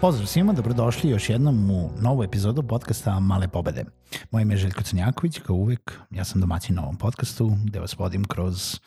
Pozdrav 0.00 0.26
svima, 0.26 0.52
dobrodošli 0.52 1.10
još 1.10 1.28
jednom 1.28 1.70
u 1.70 1.90
novu 1.98 2.24
epizodu 2.24 2.62
podcasta 2.62 3.20
Male 3.20 3.48
pobede. 3.48 3.84
Moje 4.30 4.42
ime 4.42 4.54
je 4.54 4.58
Željko 4.58 4.82
Crnjaković, 4.82 5.38
kao 5.38 5.56
uvek, 5.56 5.92
ja 6.10 6.24
sam 6.24 6.40
domaćin 6.40 6.76
na 6.76 6.82
ovom 6.82 6.96
podcastu 6.96 7.56
gde 7.64 7.80
vas 7.80 7.98
vodim 7.98 8.24
kroz 8.24 8.80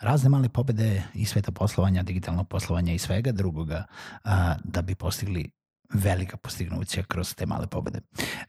razne 0.00 0.28
male 0.28 0.48
pobede 0.48 1.02
i 1.14 1.24
sveta 1.24 1.52
poslovanja, 1.52 2.02
digitalnog 2.02 2.48
poslovanja 2.48 2.92
i 2.92 2.98
svega 2.98 3.32
drugoga 3.32 3.84
a, 4.24 4.54
da 4.64 4.82
bi 4.82 4.94
postigli 4.94 5.50
velika 5.94 6.36
postignuća 6.36 7.02
kroz 7.02 7.34
te 7.34 7.46
male 7.46 7.66
pobede. 7.66 8.00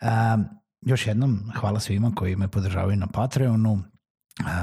A, 0.01 0.37
još 0.81 1.07
jednom, 1.07 1.51
hvala 1.55 1.79
svima 1.79 2.11
koji 2.15 2.35
me 2.35 2.47
podržavaju 2.47 2.97
na 2.97 3.07
Patreonu, 3.07 3.83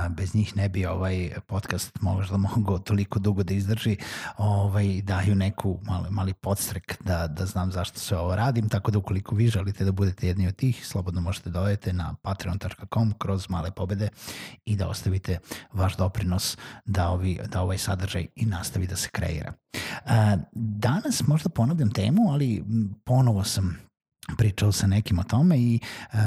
bez 0.08 0.34
njih 0.34 0.56
ne 0.56 0.68
bi 0.68 0.86
ovaj 0.86 1.30
podcast 1.46 2.00
možda 2.00 2.36
mogao 2.56 2.78
toliko 2.78 3.18
dugo 3.18 3.42
da 3.42 3.54
izdrži 3.54 3.96
ovaj, 4.36 5.02
daju 5.02 5.34
neku 5.34 5.78
mali, 5.82 6.10
mali 6.10 6.34
podstrek 6.34 7.02
da, 7.04 7.26
da 7.26 7.46
znam 7.46 7.72
zašto 7.72 7.98
sve 7.98 8.18
ovo 8.18 8.36
radim, 8.36 8.68
tako 8.68 8.90
da 8.90 8.98
ukoliko 8.98 9.34
vi 9.34 9.48
želite 9.48 9.84
da 9.84 9.92
budete 9.92 10.26
jedni 10.26 10.48
od 10.48 10.56
tih, 10.56 10.86
slobodno 10.86 11.20
možete 11.20 11.50
da 11.50 11.60
odete 11.60 11.92
na 11.92 12.14
patreon.com 12.22 13.14
kroz 13.18 13.48
male 13.48 13.70
pobede 13.70 14.08
i 14.64 14.76
da 14.76 14.88
ostavite 14.88 15.38
vaš 15.72 15.96
doprinos 15.96 16.56
da, 16.84 17.08
ovi, 17.08 17.38
da 17.52 17.62
ovaj 17.62 17.78
sadržaj 17.78 18.26
i 18.36 18.46
nastavi 18.46 18.86
da 18.86 18.96
se 18.96 19.08
kreira. 19.08 19.52
Danas 20.52 21.26
možda 21.26 21.48
ponavljam 21.48 21.90
temu, 21.90 22.32
ali 22.32 22.64
ponovo 23.04 23.44
sam 23.44 23.78
pričao 24.36 24.72
sa 24.72 24.86
nekim 24.86 25.18
o 25.18 25.22
tome 25.22 25.58
i 25.58 25.80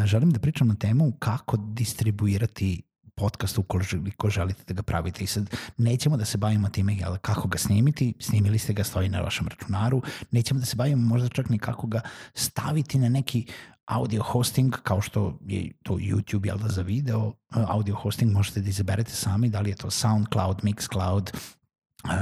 želim 0.06 0.32
da 0.32 0.40
pričam 0.40 0.68
na 0.68 0.76
temu 0.76 1.12
kako 1.20 1.58
distribuirati 1.58 2.82
podcast 3.16 3.58
ukoliko 3.58 4.30
želite 4.30 4.64
da 4.68 4.74
ga 4.74 4.84
pravite. 4.84 5.24
I 5.24 5.28
sad 5.28 5.50
nećemo 5.78 6.18
da 6.18 6.26
se 6.26 6.38
bavimo 6.38 6.70
time 6.70 6.96
jel, 6.96 7.18
kako 7.18 7.48
ga 7.48 7.58
snimiti, 7.58 8.14
snimili 8.20 8.58
ste 8.58 8.74
ga, 8.74 8.84
stoji 8.84 9.10
na 9.10 9.22
vašem 9.22 9.48
računaru, 9.48 10.02
nećemo 10.32 10.60
da 10.60 10.66
se 10.66 10.76
bavimo 10.76 11.08
možda 11.08 11.30
čak 11.30 11.50
ni 11.50 11.60
kako 11.60 11.88
ga 11.88 12.02
staviti 12.34 13.00
na 13.00 13.10
neki 13.10 13.46
audio 13.86 14.24
hosting 14.24 14.76
kao 14.84 15.02
što 15.02 15.40
je 15.48 15.72
to 15.84 15.94
YouTube 15.94 16.46
jel 16.46 16.58
da 16.58 16.68
za 16.68 16.82
video, 16.82 17.34
audio 17.50 17.96
hosting 17.96 18.32
možete 18.32 18.62
da 18.62 18.70
izaberete 18.70 19.12
sami, 19.12 19.50
da 19.50 19.62
li 19.62 19.70
je 19.70 19.76
to 19.76 19.92
SoundCloud, 19.92 20.62
Mixcloud, 20.64 21.32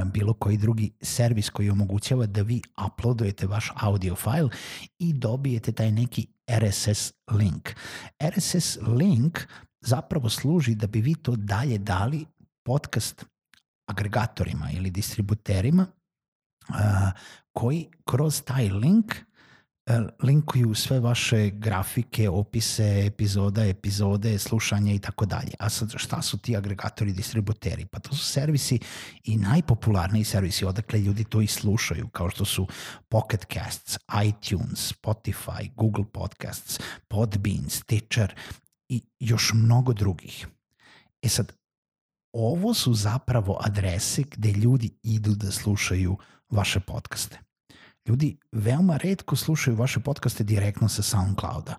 bilo 0.05 0.33
koji 0.33 0.57
drugi 0.57 0.91
servis 1.01 1.49
koji 1.49 1.69
omogućava 1.69 2.25
da 2.25 2.41
vi 2.41 2.61
uploadujete 2.87 3.47
vaš 3.47 3.71
audio 3.75 4.15
file 4.15 4.49
i 4.99 5.13
dobijete 5.13 5.71
taj 5.71 5.91
neki 5.91 6.27
RSS 6.49 7.13
link. 7.31 7.69
RSS 8.23 8.77
link 8.81 9.39
zapravo 9.81 10.29
služi 10.29 10.75
da 10.75 10.87
bi 10.87 11.01
vi 11.01 11.15
to 11.15 11.35
dalje 11.35 11.77
dali 11.77 12.25
podcast 12.63 13.25
agregatorima 13.85 14.71
ili 14.71 14.89
distributerima 14.89 15.87
koji 17.53 17.89
kroz 18.05 18.41
taj 18.41 18.69
link 18.69 19.13
uh, 19.89 20.09
linkuju 20.23 20.73
sve 20.73 20.99
vaše 20.99 21.49
grafike, 21.49 22.29
opise 22.29 23.05
epizoda, 23.05 23.65
epizode, 23.65 24.39
slušanje 24.39 24.95
i 24.95 24.99
tako 24.99 25.25
dalje. 25.25 25.51
A 25.59 25.69
sad 25.69 25.93
šta 25.95 26.21
su 26.21 26.37
ti 26.37 26.57
agregatori 26.57 27.11
distributeri? 27.13 27.85
Pa 27.85 27.99
to 27.99 28.15
su 28.15 28.25
servisi 28.25 28.79
i 29.23 29.37
najpopularniji 29.37 30.23
servisi 30.23 30.65
odakle 30.65 30.99
ljudi 30.99 31.23
to 31.23 31.41
i 31.41 31.47
slušaju, 31.47 32.07
kao 32.07 32.29
što 32.29 32.45
su 32.45 32.67
Pocket 33.09 33.45
Casts, 33.53 33.97
iTunes, 34.25 34.93
Spotify, 34.93 35.71
Google 35.75 36.05
Podcasts, 36.13 36.79
Podbean, 37.07 37.69
Stitcher 37.69 38.35
i 38.89 39.03
još 39.19 39.51
mnogo 39.53 39.93
drugih. 39.93 40.47
E 41.21 41.29
sad, 41.29 41.53
ovo 42.33 42.73
su 42.73 42.93
zapravo 42.93 43.57
adrese 43.61 44.23
gde 44.31 44.51
ljudi 44.51 44.89
idu 45.03 45.35
da 45.35 45.51
slušaju 45.51 46.17
vaše 46.49 46.79
podcaste. 46.79 47.39
Ljudi 48.05 48.37
veoma 48.51 48.97
redko 48.97 49.35
slušaju 49.35 49.77
vaše 49.77 49.99
podcaste 49.99 50.43
direktno 50.43 50.89
sa 50.89 51.01
SoundClouda 51.01 51.75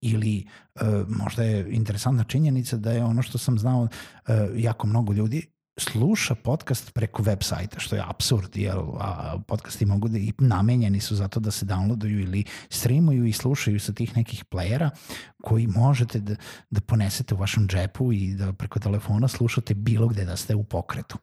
ili 0.00 0.46
e, 0.74 0.84
možda 1.08 1.42
je 1.42 1.74
interesantna 1.76 2.24
činjenica 2.24 2.76
da 2.76 2.92
je 2.92 3.04
ono 3.04 3.22
što 3.22 3.38
sam 3.38 3.58
znao 3.58 3.88
e, 4.26 4.48
jako 4.54 4.86
mnogo 4.86 5.12
ljudi 5.12 5.57
sluša 5.78 6.34
podcast 6.34 6.94
preko 6.94 7.22
web 7.22 7.38
sajta, 7.42 7.80
što 7.80 7.96
je 7.96 8.04
absurd, 8.06 8.56
jer 8.56 8.76
a, 9.00 9.38
podcasti 9.46 9.86
mogu 9.86 10.08
da 10.08 10.18
i 10.18 10.32
namenjeni 10.38 11.00
su 11.00 11.16
zato 11.16 11.40
da 11.40 11.50
se 11.50 11.66
downloaduju 11.66 12.20
ili 12.20 12.44
streamuju 12.70 13.24
i 13.24 13.32
slušaju 13.32 13.80
sa 13.80 13.92
tih 13.92 14.16
nekih 14.16 14.44
playera 14.44 14.90
koji 15.42 15.66
možete 15.66 16.20
da, 16.20 16.34
da 16.70 16.80
ponesete 16.80 17.34
u 17.34 17.38
vašem 17.38 17.68
džepu 17.68 18.12
i 18.12 18.34
da 18.34 18.52
preko 18.52 18.78
telefona 18.78 19.28
slušate 19.28 19.74
bilo 19.74 20.08
gde 20.08 20.24
da 20.24 20.36
ste 20.36 20.54
u 20.54 20.64
pokretu. 20.64 21.18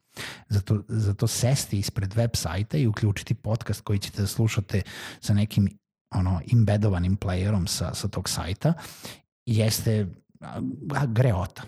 Zato, 0.49 0.83
zato 0.87 1.27
sesti 1.27 1.79
ispred 1.79 2.13
web 2.13 2.31
sajta 2.33 2.77
i 2.77 2.87
uključiti 2.87 3.33
podcast 3.33 3.81
koji 3.81 3.99
ćete 3.99 4.21
da 4.21 4.27
slušate 4.27 4.81
sa 5.19 5.33
nekim 5.33 5.69
ono, 6.15 6.41
imbedovanim 6.45 7.17
playerom 7.17 7.67
sa, 7.67 7.93
sa 7.93 8.07
tog 8.07 8.29
sajta 8.29 8.73
jeste 9.45 10.07
a, 10.41 10.59
greota 11.07 11.63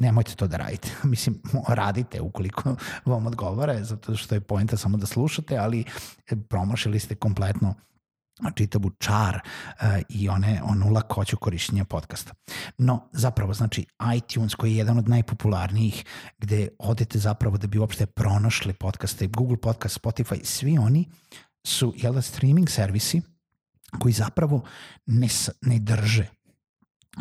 nemojte 0.00 0.34
to 0.34 0.46
da 0.46 0.56
radite. 0.56 0.88
Mislim, 1.12 1.40
radite 1.68 2.20
ukoliko 2.20 2.76
vam 3.04 3.26
odgovara, 3.26 3.84
zato 3.84 4.16
što 4.16 4.34
je 4.34 4.40
poenta 4.40 4.76
samo 4.76 4.96
da 4.96 5.06
slušate, 5.06 5.56
ali 5.56 5.84
e, 6.30 6.36
promašili 6.36 6.98
ste 6.98 7.14
kompletno 7.14 7.74
čitavu 8.54 8.90
čar 8.98 9.40
uh, 9.40 9.88
i 10.08 10.28
one, 10.28 10.60
onu 10.64 10.92
lakoću 10.92 11.36
korišćenja 11.36 11.84
podcasta. 11.84 12.32
No, 12.78 13.08
zapravo, 13.12 13.54
znači, 13.54 13.86
iTunes 14.16 14.54
koji 14.54 14.70
je 14.70 14.76
jedan 14.76 14.98
od 14.98 15.08
najpopularnijih 15.08 16.04
gde 16.38 16.68
odete 16.78 17.18
zapravo 17.18 17.58
da 17.58 17.66
bi 17.66 17.78
uopšte 17.78 18.06
pronašli 18.06 18.72
podcaste, 18.72 19.26
Google 19.26 19.56
Podcast, 19.56 20.00
Spotify, 20.00 20.44
svi 20.44 20.78
oni 20.78 21.08
su, 21.66 21.94
jel 21.96 22.14
da, 22.14 22.22
streaming 22.22 22.70
servisi 22.70 23.22
koji 23.98 24.12
zapravo 24.12 24.62
ne, 25.06 25.28
ne 25.62 25.78
drže. 25.78 26.26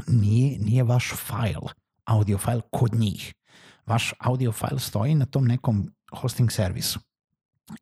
Nije, 0.07 0.59
nije 0.59 0.83
vaš 0.83 1.13
file 1.27 1.71
audio 2.09 2.37
file 2.37 2.61
kod 2.71 2.93
njih. 2.93 3.33
Vaš 3.85 4.13
audio 4.19 4.51
file 4.51 4.79
stoji 4.79 5.15
na 5.15 5.25
tom 5.25 5.47
nekom 5.47 5.91
hosting 6.11 6.51
servisu. 6.51 6.99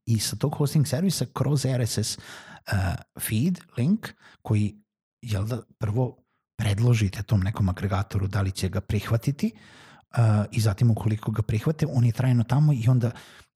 I 0.06 0.20
sa 0.20 0.36
tog 0.36 0.56
hosting 0.56 0.88
servisa 0.88 1.26
kroz 1.34 1.66
RSS 1.66 2.18
uh, 2.18 2.96
feed, 3.20 3.60
link, 3.78 4.08
koji 4.42 4.76
jel 5.22 5.46
da, 5.46 5.62
prvo 5.80 6.18
predložite 6.58 7.24
tom 7.24 7.42
nekom 7.42 7.70
agregatoru 7.70 8.28
da 8.28 8.42
li 8.42 8.52
će 8.52 8.70
ga 8.70 8.82
prihvatiti 8.82 9.52
uh, 9.54 10.46
i 10.52 10.62
zatim 10.62 10.92
ukoliko 10.92 11.32
ga 11.32 11.42
prihvate, 11.42 11.88
on 11.90 12.06
je 12.06 12.12
trajno 12.12 12.44
tamo 12.44 12.74
i 12.74 12.86
onda 12.88 13.12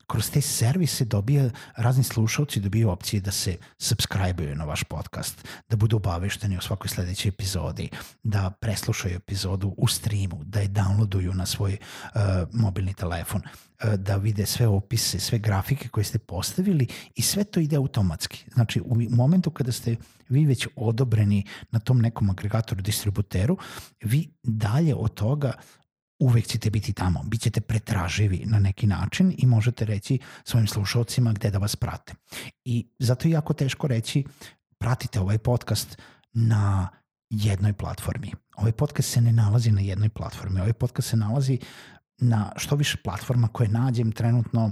kroz 0.07 0.29
te 0.29 0.41
servise 0.41 1.05
dobija, 1.05 1.49
razni 1.75 2.03
slušalci 2.03 2.59
dobiju 2.59 2.89
opcije 2.89 3.21
da 3.21 3.31
se 3.31 3.57
subscribe-uju 3.79 4.55
na 4.55 4.65
vaš 4.65 4.83
podcast, 4.83 5.47
da 5.69 5.75
budu 5.75 5.95
obavešteni 5.95 6.57
o 6.57 6.61
svakoj 6.61 6.89
sledećoj 6.89 7.29
epizodi, 7.29 7.89
da 8.23 8.51
preslušaju 8.59 9.15
epizodu 9.15 9.73
u 9.77 9.87
streamu, 9.87 10.43
da 10.43 10.59
je 10.59 10.69
downloaduju 10.69 11.33
na 11.33 11.45
svoj 11.45 11.77
uh, 11.77 12.21
mobilni 12.53 12.93
telefon, 12.93 13.41
uh, 13.41 13.93
da 13.93 14.15
vide 14.15 14.45
sve 14.45 14.67
opise, 14.67 15.19
sve 15.19 15.39
grafike 15.39 15.89
koje 15.89 16.03
ste 16.03 16.19
postavili 16.19 16.87
i 17.15 17.21
sve 17.21 17.43
to 17.43 17.59
ide 17.59 17.75
automatski. 17.75 18.45
Znači, 18.53 18.81
u 18.81 18.95
momentu 19.09 19.51
kada 19.51 19.71
ste 19.71 19.95
vi 20.29 20.45
već 20.45 20.67
odobreni 20.75 21.45
na 21.71 21.79
tom 21.79 22.01
nekom 22.01 22.29
agregatoru, 22.29 22.81
distributeru, 22.81 23.57
vi 24.01 24.29
dalje 24.43 24.95
od 24.95 25.13
toga 25.13 25.53
uvek 26.21 26.47
ćete 26.47 26.69
biti 26.69 26.93
tamo, 26.93 27.23
bit 27.23 27.41
ćete 27.41 27.61
pretraživi 27.61 28.43
na 28.45 28.59
neki 28.59 28.87
način 28.87 29.35
i 29.37 29.45
možete 29.45 29.85
reći 29.85 30.19
svojim 30.43 30.67
slušalcima 30.67 31.33
gde 31.33 31.51
da 31.51 31.57
vas 31.57 31.75
prate. 31.75 32.13
I 32.65 32.87
zato 32.99 33.27
je 33.27 33.31
jako 33.31 33.53
teško 33.53 33.87
reći 33.87 34.23
pratite 34.77 35.19
ovaj 35.19 35.37
podcast 35.37 35.97
na 36.33 36.89
jednoj 37.29 37.73
platformi. 37.73 38.31
Ovaj 38.55 38.71
podcast 38.71 39.09
se 39.09 39.21
ne 39.21 39.31
nalazi 39.31 39.71
na 39.71 39.81
jednoj 39.81 40.09
platformi, 40.09 40.59
ovaj 40.59 40.73
podcast 40.73 41.09
se 41.09 41.17
nalazi 41.17 41.59
na 42.17 42.51
što 42.55 42.75
više 42.75 42.97
platforma 43.03 43.47
koje 43.47 43.69
nađem 43.69 44.11
trenutno 44.11 44.71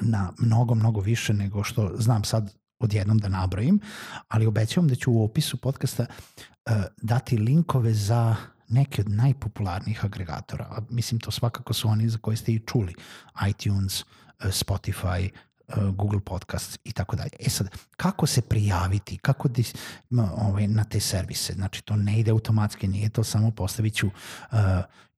na 0.00 0.32
mnogo, 0.38 0.74
mnogo 0.74 1.00
više 1.00 1.34
nego 1.34 1.64
što 1.64 1.90
znam 1.98 2.24
sad 2.24 2.54
odjednom 2.78 3.18
da 3.18 3.28
nabrojim, 3.28 3.80
ali 4.28 4.46
obećavam 4.46 4.88
da 4.88 4.94
ću 4.94 5.12
u 5.12 5.24
opisu 5.24 5.56
podcasta 5.56 6.06
uh, 6.06 6.72
dati 7.02 7.36
linkove 7.36 7.94
za 7.94 8.36
neke 8.68 9.00
od 9.00 9.10
najpopularnijih 9.10 10.04
agregatora. 10.04 10.64
A 10.64 10.80
mislim, 10.90 11.20
to 11.20 11.30
svakako 11.30 11.72
su 11.72 11.88
oni 11.88 12.08
za 12.08 12.18
koje 12.18 12.36
ste 12.36 12.52
i 12.52 12.58
čuli. 12.66 12.94
iTunes, 13.48 14.00
uh, 14.02 14.06
Spotify, 14.40 15.28
uh, 15.68 15.94
Google 15.94 16.20
Podcast 16.20 16.78
i 16.84 16.92
tako 16.92 17.16
dalje. 17.16 17.30
E 17.40 17.50
sad, 17.50 17.68
kako 17.96 18.26
se 18.26 18.42
prijaviti, 18.42 19.18
kako 19.18 19.48
dis, 19.48 19.74
ovaj, 20.36 20.68
na 20.68 20.84
te 20.84 21.00
servise? 21.00 21.52
Znači, 21.52 21.82
to 21.82 21.96
ne 21.96 22.20
ide 22.20 22.30
automatski, 22.30 22.88
nije 22.88 23.08
to 23.08 23.24
samo 23.24 23.50
postavit 23.50 23.94
ću 23.94 24.06
uh, 24.06 24.58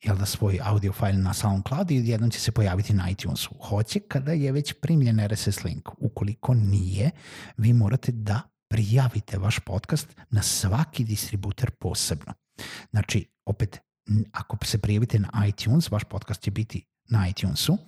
jel 0.02 0.16
da, 0.16 0.26
svoj 0.26 0.58
audio 0.62 0.92
file 0.92 1.12
na 1.12 1.34
SoundCloud 1.34 1.90
i 1.90 2.08
jednom 2.08 2.30
će 2.30 2.40
se 2.40 2.52
pojaviti 2.52 2.92
na 2.92 3.10
iTunesu. 3.10 3.50
Hoće 3.60 4.00
kada 4.00 4.32
je 4.32 4.52
već 4.52 4.72
primljen 4.80 5.26
RSS 5.26 5.64
link. 5.64 5.88
Ukoliko 5.98 6.54
nije, 6.54 7.10
vi 7.56 7.72
morate 7.72 8.12
da 8.12 8.40
prijavite 8.68 9.38
vaš 9.38 9.58
podcast 9.58 10.16
na 10.30 10.42
svaki 10.42 11.04
distributer 11.04 11.70
posebno. 11.70 12.32
Znači, 12.90 13.26
opet, 13.44 13.78
ako 14.32 14.66
se 14.66 14.78
prijavite 14.78 15.18
na 15.18 15.46
iTunes, 15.46 15.90
vaš 15.90 16.04
podcast 16.04 16.40
će 16.40 16.50
biti 16.50 16.84
na 17.08 17.28
iTunesu 17.28 17.78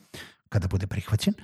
kada 0.48 0.68
bude 0.68 0.86
prihvaćen, 0.86 1.34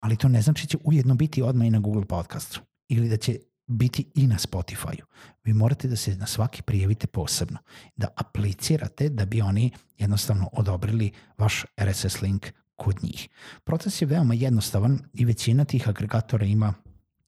ali 0.00 0.16
to 0.16 0.28
ne 0.28 0.42
znači 0.42 0.66
da 0.66 0.68
će 0.68 0.78
ujedno 0.84 1.14
biti 1.14 1.42
odmah 1.42 1.66
i 1.66 1.70
na 1.70 1.78
Google 1.78 2.04
podcastu 2.04 2.60
ili 2.88 3.08
da 3.08 3.16
će 3.16 3.38
biti 3.66 4.10
i 4.14 4.26
na 4.26 4.38
Spotify-u. 4.38 5.06
Vi 5.44 5.52
morate 5.52 5.88
da 5.88 5.96
se 5.96 6.16
na 6.16 6.26
svaki 6.26 6.62
prijavite 6.62 7.06
posebno, 7.06 7.58
da 7.96 8.08
aplicirate 8.16 9.08
da 9.08 9.24
bi 9.24 9.40
oni 9.40 9.70
jednostavno 9.98 10.48
odobrili 10.52 11.10
vaš 11.38 11.64
RSS 11.80 12.22
link 12.22 12.46
kod 12.76 13.02
njih. 13.02 13.28
Proces 13.64 14.02
je 14.02 14.06
veoma 14.06 14.34
jednostavan 14.34 15.00
i 15.12 15.24
većina 15.24 15.64
tih 15.64 15.88
agregatora 15.88 16.46
ima 16.46 16.74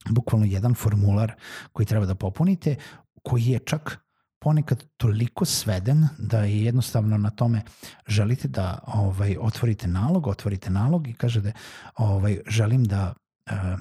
bukvalno 0.09 0.45
jedan 0.45 0.75
formular 0.75 1.33
koji 1.71 1.85
treba 1.85 2.05
da 2.05 2.15
popunite, 2.15 2.75
koji 3.23 3.43
je 3.43 3.59
čak 3.59 3.99
ponekad 4.39 4.83
toliko 4.97 5.45
sveden 5.45 6.07
da 6.17 6.39
je 6.39 6.63
jednostavno 6.63 7.17
na 7.17 7.29
tome 7.29 7.61
želite 8.07 8.47
da 8.47 8.79
ovaj 8.87 9.37
otvorite 9.39 9.87
nalog, 9.87 10.27
otvorite 10.27 10.69
nalog 10.69 11.07
i 11.07 11.13
kažete 11.13 11.53
ovaj 11.95 12.39
želim 12.47 12.83
da 12.83 13.13
uh, 13.51 13.79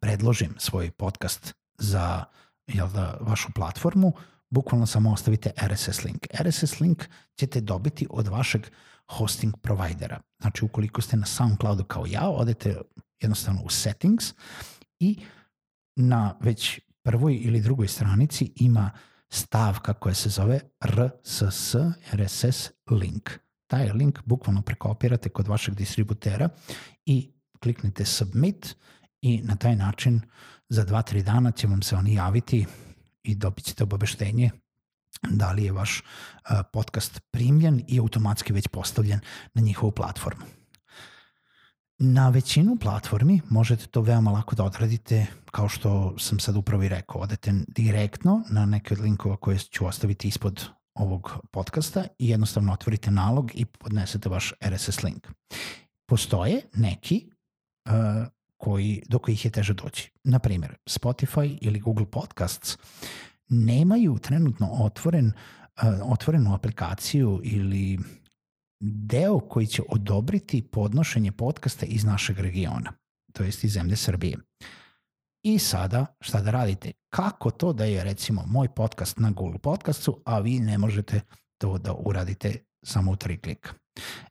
predložim 0.00 0.54
svoj 0.58 0.90
podcast 0.90 1.54
za 1.78 2.24
jel 2.66 2.88
da, 2.88 3.18
vašu 3.20 3.48
platformu, 3.54 4.12
bukvalno 4.50 4.86
samo 4.86 5.12
ostavite 5.12 5.50
RSS 5.66 6.04
link. 6.04 6.26
RSS 6.42 6.80
link 6.80 7.04
ćete 7.36 7.60
dobiti 7.60 8.06
od 8.10 8.28
vašeg 8.28 8.66
hosting 9.06 9.56
provajdera. 9.62 10.20
Znači, 10.40 10.64
ukoliko 10.64 11.02
ste 11.02 11.16
na 11.16 11.26
SoundCloudu 11.26 11.84
kao 11.84 12.06
ja, 12.06 12.28
odete 12.28 12.76
jednostavno 13.20 13.62
u 13.62 13.68
settings 13.68 14.34
i 14.98 15.18
na 15.96 16.34
već 16.40 16.80
prvoj 17.02 17.40
ili 17.42 17.60
drugoj 17.60 17.88
stranici 17.88 18.52
ima 18.56 18.90
stavka 19.30 19.94
koja 19.94 20.14
se 20.14 20.28
zove 20.28 20.60
RSS, 20.84 21.74
RSS 22.12 22.70
link. 22.90 23.30
Taj 23.66 23.92
link 23.92 24.18
bukvalno 24.24 24.62
prekopirate 24.62 25.28
kod 25.28 25.48
vašeg 25.48 25.74
distributera 25.74 26.48
i 27.06 27.32
kliknite 27.60 28.04
submit 28.04 28.76
i 29.22 29.42
na 29.42 29.56
taj 29.56 29.76
način 29.76 30.20
za 30.68 30.84
2-3 30.84 31.22
dana 31.22 31.50
će 31.50 31.66
vam 31.66 31.82
se 31.82 31.96
oni 31.96 32.14
javiti 32.14 32.66
i 33.22 33.34
dobit 33.34 33.64
ćete 33.64 33.82
obaveštenje 33.82 34.50
da 35.22 35.52
li 35.52 35.64
je 35.64 35.72
vaš 35.72 36.02
podcast 36.72 37.20
primljen 37.30 37.84
i 37.88 37.98
automatski 37.98 38.52
već 38.52 38.68
postavljen 38.68 39.20
na 39.54 39.62
njihovu 39.62 39.92
platformu. 39.92 40.57
Na 42.00 42.28
većinu 42.28 42.76
platformi 42.80 43.40
možete 43.50 43.86
to 43.86 44.00
veoma 44.00 44.30
lako 44.30 44.56
da 44.56 44.64
odradite, 44.64 45.26
kao 45.50 45.68
što 45.68 46.18
sam 46.18 46.38
sad 46.38 46.56
upravo 46.56 46.82
i 46.82 46.88
rekao, 46.88 47.20
odete 47.20 47.52
direktno 47.68 48.42
na 48.50 48.66
neke 48.66 48.94
od 48.94 49.00
linkova 49.00 49.36
koje 49.36 49.58
ću 49.58 49.86
ostaviti 49.86 50.28
ispod 50.28 50.64
ovog 50.94 51.32
podcasta 51.50 52.04
i 52.18 52.28
jednostavno 52.28 52.72
otvorite 52.72 53.10
nalog 53.10 53.50
i 53.54 53.64
podnesete 53.64 54.28
vaš 54.28 54.52
RSS 54.64 55.02
link. 55.02 55.28
Postoje 56.08 56.62
neki 56.74 57.30
uh, 57.86 57.92
koji, 58.56 59.02
do 59.08 59.18
kojih 59.18 59.44
je 59.44 59.50
teže 59.50 59.74
doći. 59.74 60.12
Naprimjer, 60.24 60.76
Spotify 60.86 61.58
ili 61.60 61.80
Google 61.80 62.06
Podcasts 62.10 62.78
nemaju 63.48 64.18
trenutno 64.18 64.68
otvoren, 64.72 65.26
uh, 65.26 66.12
otvorenu 66.12 66.54
aplikaciju 66.54 67.40
ili 67.44 67.98
deo 68.80 69.40
koji 69.40 69.66
će 69.66 69.82
odobriti 69.88 70.62
podnošenje 70.62 71.32
podcasta 71.32 71.86
iz 71.86 72.04
našeg 72.04 72.38
regiona, 72.38 72.92
to 73.32 73.44
jest 73.44 73.64
iz 73.64 73.72
zemlje 73.72 73.96
Srbije. 73.96 74.38
I 75.42 75.58
sada 75.58 76.06
šta 76.20 76.40
da 76.40 76.50
radite? 76.50 76.92
Kako 77.10 77.50
to 77.50 77.72
da 77.72 77.84
je 77.84 78.04
recimo 78.04 78.44
moj 78.46 78.68
podcast 78.68 79.18
na 79.18 79.30
Google 79.30 79.58
podcastu, 79.58 80.22
a 80.24 80.38
vi 80.38 80.60
ne 80.60 80.78
možete 80.78 81.20
to 81.58 81.78
da 81.78 81.92
uradite 81.92 82.64
samo 82.82 83.12
u 83.12 83.16
tri 83.16 83.40
klika? 83.40 83.70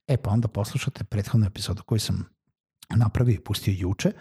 E 0.07 0.17
pa 0.17 0.29
onda 0.29 0.47
poslušate 0.47 1.03
prethodnu 1.03 1.47
epizodu 1.47 1.83
koju 1.83 1.99
sam 1.99 2.29
napravio 2.89 3.33
i 3.33 3.43
pustio 3.43 3.73
juče 3.77 4.11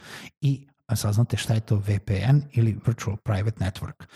i 0.40 0.66
saznate 0.94 1.36
šta 1.36 1.54
je 1.54 1.60
to 1.60 1.76
VPN 1.76 2.40
ili 2.52 2.78
Virtual 2.86 3.16
Private 3.16 3.64
Network. 3.64 4.06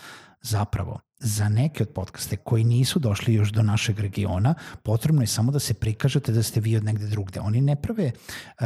Zapravo, 0.41 0.99
za 1.19 1.49
neke 1.49 1.83
od 1.83 1.89
podcaste 1.89 2.37
koji 2.37 2.63
nisu 2.63 2.99
došli 2.99 3.33
još 3.33 3.51
do 3.51 3.61
našeg 3.61 3.99
regiona, 3.99 4.53
potrebno 4.83 5.21
je 5.21 5.27
samo 5.27 5.51
da 5.51 5.59
se 5.59 5.73
prikažete 5.73 6.31
da 6.31 6.43
ste 6.43 6.59
vi 6.59 6.77
od 6.77 6.83
negde 6.83 7.07
drugde. 7.07 7.39
Oni 7.39 7.61
ne 7.61 7.75
prave 7.75 8.11
uh, 8.61 8.65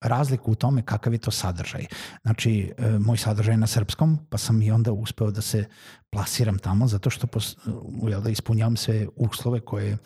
razliku 0.00 0.52
u 0.52 0.54
tome 0.54 0.82
kakav 0.82 1.12
je 1.12 1.18
to 1.18 1.30
sadržaj. 1.30 1.86
Znači, 2.22 2.72
uh, 2.78 3.00
moj 3.00 3.16
sadržaj 3.16 3.52
je 3.52 3.58
na 3.58 3.66
srpskom, 3.66 4.18
pa 4.28 4.38
sam 4.38 4.62
i 4.62 4.70
onda 4.70 4.92
uspeo 4.92 5.30
da 5.30 5.40
se 5.40 5.64
plasiram 6.10 6.58
tamo 6.58 6.86
zato 6.86 7.10
što 7.10 7.26
pos, 7.26 7.56
uh, 7.66 8.10
jel 8.10 8.20
da 8.20 8.30
ispunjavam 8.30 8.76
sve 8.76 9.06
uslove 9.16 9.60
koje 9.60 9.92
uh, 9.92 9.98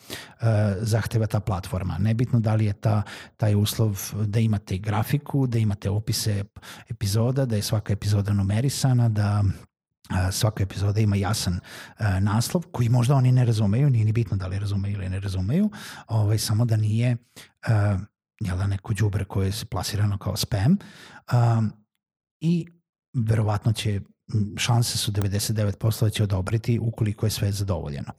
zahteva 0.81 1.27
ta 1.27 1.39
platforma. 1.39 1.97
Nebitno 1.97 2.39
da 2.39 2.55
li 2.55 2.65
je 2.65 2.73
ta, 2.73 3.01
taj 3.37 3.55
uslov 3.55 4.11
da 4.25 4.39
imate 4.39 4.77
grafiku, 4.77 5.47
da 5.47 5.57
imate 5.57 5.89
opise 5.89 6.43
epizoda, 6.89 7.45
da 7.45 7.55
je 7.55 7.61
svaka 7.61 7.93
epizoda 7.93 8.33
numerisana, 8.33 9.09
da 9.09 9.43
svaka 10.31 10.63
epizoda 10.63 10.99
ima 10.99 11.15
jasan 11.15 11.53
uh, 11.53 12.05
naslov 12.19 12.63
koji 12.71 12.89
možda 12.89 13.15
oni 13.15 13.31
ne 13.31 13.45
razumeju, 13.45 13.89
nije 13.89 14.05
ni 14.05 14.11
bitno 14.11 14.37
da 14.37 14.47
li 14.47 14.59
razumeju 14.59 14.93
ili 14.93 15.09
ne 15.09 15.19
razumeju, 15.19 15.69
ovaj, 16.07 16.37
samo 16.37 16.65
da 16.65 16.77
nije 16.77 17.17
uh, 17.67 18.01
jel 18.39 18.57
da 18.57 18.67
neko 18.67 18.93
džubre 18.93 19.25
koje 19.25 19.47
je 19.47 19.53
plasirano 19.69 20.17
kao 20.17 20.35
spam 20.35 20.77
um, 21.33 21.71
i 22.39 22.67
verovatno 23.13 23.73
će 23.73 24.01
šanse 24.57 24.97
su 24.97 25.11
99% 25.11 26.03
da 26.03 26.09
će 26.09 26.23
odobriti 26.23 26.79
ukoliko 26.79 27.25
je 27.25 27.29
sve 27.29 27.51
zadovoljeno. 27.51 28.11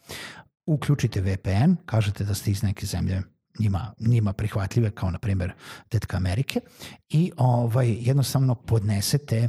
Uključite 0.66 1.20
VPN, 1.20 1.74
kažete 1.86 2.24
da 2.24 2.34
ste 2.34 2.50
iz 2.50 2.62
neke 2.62 2.86
zemlje 2.86 3.22
njima, 3.58 3.94
njima 3.98 4.32
prihvatljive 4.32 4.90
kao 4.90 5.10
na 5.10 5.18
primjer 5.18 5.52
Tetka 5.88 6.16
Amerike 6.16 6.60
i 7.08 7.32
ovaj 7.36 7.96
jednostavno 8.00 8.54
podnesete 8.54 9.48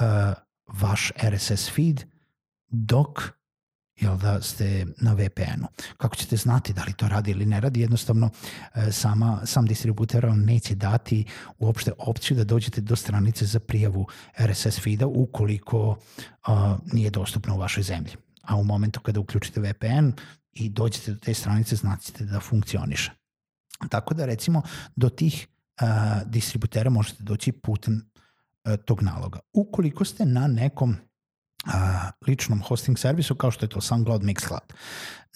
uh, 0.00 0.06
vaš 0.72 1.12
RSS 1.22 1.70
feed 1.74 2.04
dok 2.68 3.20
jel 4.00 4.16
da 4.16 4.42
ste 4.42 4.86
na 4.96 5.12
VPN-u. 5.12 5.66
Kako 5.96 6.16
ćete 6.16 6.36
znati 6.36 6.72
da 6.72 6.84
li 6.84 6.92
to 6.92 7.08
radi 7.08 7.30
ili 7.30 7.46
ne 7.46 7.60
radi, 7.60 7.80
jednostavno 7.80 8.30
e, 8.74 8.92
sama, 8.92 9.40
sam 9.46 9.66
distributer 9.66 10.26
vam 10.26 10.40
neće 10.40 10.74
dati 10.74 11.24
uopšte 11.58 11.92
opciju 11.98 12.36
da 12.36 12.44
dođete 12.44 12.80
do 12.80 12.96
stranice 12.96 13.46
za 13.46 13.60
prijavu 13.60 14.06
RSS 14.40 14.80
feeda 14.80 15.06
ukoliko 15.06 15.96
a, 16.46 16.76
nije 16.92 17.10
dostupno 17.10 17.54
u 17.54 17.58
vašoj 17.58 17.82
zemlji. 17.82 18.12
A 18.42 18.56
u 18.56 18.64
momentu 18.64 19.00
kada 19.00 19.20
uključite 19.20 19.60
VPN 19.60 20.10
i 20.52 20.68
dođete 20.68 21.12
do 21.12 21.18
te 21.18 21.34
stranice, 21.34 21.76
znaćete 21.76 22.24
da 22.24 22.40
funkcioniše. 22.40 23.12
Tako 23.88 24.14
da 24.14 24.26
recimo 24.26 24.62
do 24.96 25.08
tih 25.08 25.46
a, 25.80 26.20
distributera 26.24 26.90
možete 26.90 27.22
doći 27.22 27.52
putem 27.52 28.09
tog 28.84 29.02
naloga. 29.02 29.38
Ukoliko 29.52 30.04
ste 30.04 30.24
na 30.24 30.46
nekom 30.46 30.96
a, 31.66 32.10
ličnom 32.26 32.62
hosting 32.62 32.98
servisu 32.98 33.34
kao 33.34 33.50
što 33.50 33.64
je 33.64 33.68
to 33.68 33.80
SoundCloud 33.80 34.22
Mixcloud. 34.22 34.72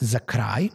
Za 0.01 0.19
kraj, 0.19 0.69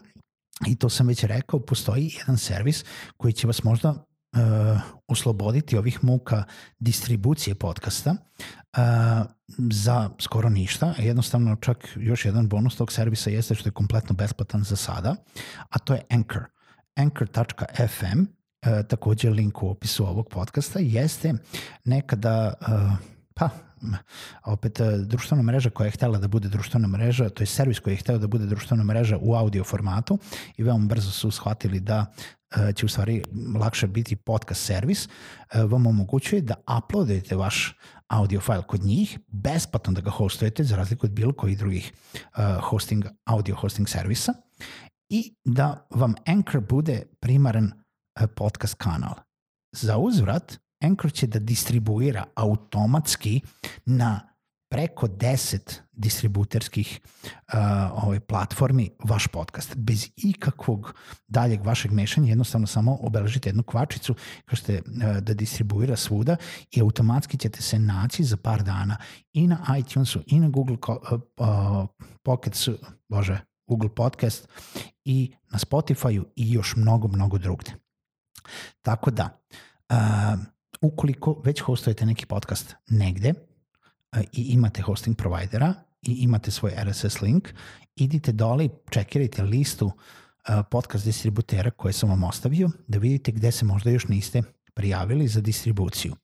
i 0.68 0.76
to 0.76 0.90
sam 0.90 1.08
već 1.08 1.24
rekao, 1.24 1.60
postoji 1.60 2.12
jedan 2.18 2.38
servis 2.38 2.86
koji 3.18 3.34
će 3.34 3.48
vas 3.48 3.64
možda 3.64 3.90
uh, 3.90 4.82
osloboditi 5.08 5.78
ovih 5.78 6.04
muka 6.04 6.44
distribucije 6.80 7.56
podcasta 7.56 8.12
uh, 8.12 9.26
za 9.72 10.10
skoro 10.20 10.50
ništa. 10.50 10.94
Jednostavno 10.98 11.56
čak 11.56 11.88
još 11.96 12.26
jedan 12.26 12.48
bonus 12.48 12.76
tog 12.76 12.92
servisa 12.92 13.30
jeste 13.30 13.56
što 13.56 13.70
je 13.70 13.74
kompletno 13.74 14.16
besplatan 14.16 14.64
za 14.64 14.76
sada, 14.76 15.16
a 15.70 15.80
to 15.80 15.94
je 15.94 16.02
Anchor. 16.10 16.44
Anchor.fm 16.96 18.39
e, 18.62 18.84
takođe 18.84 19.30
link 19.30 19.64
u 19.64 19.70
opisu 19.70 20.08
ovog 20.08 20.30
podcasta, 20.30 20.80
jeste 20.80 21.34
nekada 21.86 22.54
e, 22.62 22.66
pa 23.34 23.50
opet 24.46 24.80
e, 24.80 24.98
društvena 24.98 25.44
mreža 25.44 25.70
koja 25.70 25.86
je 25.86 25.92
htela 25.92 26.18
da 26.18 26.28
bude 26.28 26.50
društvena 26.50 26.88
mreža, 26.88 27.30
to 27.30 27.44
je 27.44 27.48
servis 27.48 27.80
koji 27.80 27.94
je 27.94 27.98
hteo 27.98 28.18
da 28.18 28.28
bude 28.28 28.46
društvena 28.46 28.84
mreža 28.84 29.18
u 29.22 29.36
audio 29.36 29.64
formatu 29.64 30.18
i 30.58 30.64
veoma 30.64 30.86
brzo 30.86 31.12
su 31.12 31.32
shvatili 31.32 31.80
da 31.80 32.06
e, 32.56 32.74
će 32.74 32.86
u 32.86 32.90
stvari 32.90 33.24
lakše 33.60 33.88
biti 33.88 34.16
podcast 34.16 34.66
servis, 34.66 35.06
e, 35.06 35.10
vam 35.64 35.88
omogućuje 35.88 36.42
da 36.42 36.56
uploadujete 36.78 37.36
vaš 37.36 37.78
audio 38.08 38.42
file 38.42 38.64
kod 38.68 38.84
njih, 38.84 39.20
besplatno 39.28 39.94
da 39.94 40.02
ga 40.02 40.12
hostujete, 40.12 40.64
za 40.64 40.76
razliku 40.76 41.06
od 41.06 41.12
bilo 41.12 41.34
kojih 41.34 41.58
drugih 41.58 41.94
hosting, 42.62 43.06
audio 43.26 43.56
hosting 43.56 43.90
servisa 43.90 44.34
i 45.10 45.36
da 45.46 45.88
vam 45.90 46.16
Anchor 46.26 46.62
bude 46.62 47.04
primaran 47.20 47.72
podcast 48.36 48.74
kanal. 48.74 49.14
Za 49.72 49.98
uzvrat, 49.98 50.60
Anchor 50.84 51.12
će 51.12 51.28
da 51.28 51.40
distribuira 51.40 52.26
automatski 52.36 53.42
na 53.86 54.30
preko 54.72 55.08
10 55.08 55.80
distributerskih 55.92 57.00
uh, 57.26 58.04
ovaj, 58.04 58.20
platformi 58.20 58.90
vaš 59.04 59.28
podcast. 59.28 59.76
Bez 59.76 60.08
ikakvog 60.16 60.96
daljeg 61.28 61.66
vašeg 61.66 61.92
mešanja, 61.92 62.30
jednostavno 62.30 62.68
samo 62.68 62.98
obeležite 63.02 63.50
jednu 63.50 63.64
kvačicu 63.64 64.16
kažete 64.46 64.82
uh, 64.86 65.18
da 65.18 65.34
distribuira 65.34 65.96
svuda 65.96 66.36
i 66.72 66.82
automatski 66.82 67.38
ćete 67.38 67.62
se 67.62 67.80
naći 67.80 68.24
za 68.24 68.38
par 68.38 68.64
dana 68.64 68.98
i 69.34 69.48
na 69.48 69.78
iTunesu, 69.80 70.24
i 70.26 70.40
na 70.40 70.50
Google 70.50 70.78
uh, 70.92 71.88
Pocketsu, 72.24 72.78
bože, 73.10 73.40
Google 73.68 73.90
Podcast 73.96 74.48
i 75.06 75.34
na 75.52 75.60
Spotifyu 75.60 76.24
i 76.36 76.52
još 76.52 76.76
mnogo, 76.76 77.08
mnogo 77.08 77.38
drugde. 77.38 77.89
Tako 78.82 79.12
da, 79.12 79.40
uh, 79.90 80.40
ukoliko 80.82 81.42
već 81.46 81.62
hostujete 81.62 82.06
neki 82.06 82.26
podcast 82.26 82.76
negde 82.90 83.34
uh, 84.14 84.22
i 84.32 84.42
imate 84.42 84.82
hosting 84.82 85.18
providera 85.18 85.74
i 86.02 86.14
imate 86.14 86.52
svoj 86.52 86.72
RSS 86.84 87.22
link, 87.22 87.50
idite 87.96 88.32
dole 88.32 88.66
i 88.66 88.70
čekirajte 88.90 89.44
listu 89.44 89.86
uh, 89.86 89.94
podcast 90.72 91.06
distributera 91.06 91.72
koje 91.72 91.94
sam 91.94 92.10
vam 92.10 92.24
ostavio 92.24 92.70
da 92.88 92.98
vidite 92.98 93.32
gde 93.32 93.52
se 93.52 93.66
možda 93.66 93.90
još 93.90 94.08
niste 94.08 94.44
prijavili 94.74 95.28
za 95.28 95.42
distribuciju. 95.42 96.16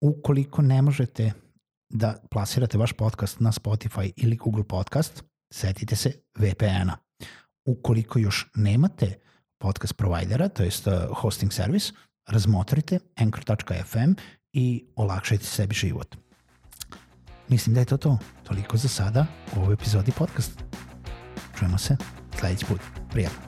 Ukoliko 0.00 0.62
ne 0.62 0.82
možete 0.82 1.32
da 1.90 2.14
plasirate 2.30 2.78
vaš 2.78 2.92
podcast 2.92 3.40
na 3.40 3.52
Spotify 3.52 4.12
ili 4.16 4.36
Google 4.36 4.64
Podcast, 4.64 5.24
setite 5.50 5.96
se 5.96 6.12
VPN-a. 6.38 6.96
Ukoliko 7.64 8.18
još 8.18 8.50
nemate 8.54 9.18
podcast 9.58 9.94
providera, 9.94 10.48
to 10.48 10.62
jest 10.62 10.88
hosting 11.12 11.52
servis, 11.52 11.92
razmotrite 12.28 12.98
anchor.fm 13.16 14.14
i 14.52 14.86
olakšajte 14.96 15.44
sebi 15.44 15.74
život. 15.74 16.16
Mislim 17.48 17.74
da 17.74 17.80
je 17.80 17.84
to 17.84 17.96
to. 17.96 18.18
Toliko 18.44 18.76
za 18.76 18.88
sada 18.88 19.26
u 19.56 19.60
ovoj 19.60 19.74
epizodi 19.74 20.12
podcasta. 20.12 20.62
Čujemo 21.58 21.78
se 21.78 21.96
sledeći 22.38 22.66
put. 22.66 22.80
Prijatno. 23.10 23.47